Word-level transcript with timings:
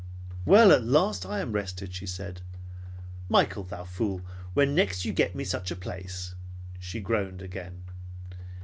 "Well, 0.45 0.71
at 0.71 0.83
last 0.83 1.27
I 1.27 1.41
am 1.41 1.51
rested," 1.51 1.93
she 1.93 2.07
said. 2.07 2.41
"Michael, 3.29 3.61
thou 3.63 3.83
fool, 3.83 4.21
when 4.55 4.73
next 4.73 5.05
you 5.05 5.13
get 5.13 5.35
me 5.35 5.43
such 5.43 5.69
a 5.69 5.75
place" 5.75 6.33
She 6.79 6.99
groaned 6.99 7.43
again. 7.43 7.83